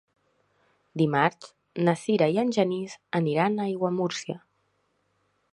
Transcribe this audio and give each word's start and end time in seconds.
Dimarts 1.01 1.51
na 1.89 1.95
Sira 2.05 2.31
i 2.37 2.41
en 2.45 2.55
Genís 2.57 2.97
aniran 3.23 3.61
a 3.61 3.69
Aiguamúrcia. 3.71 4.39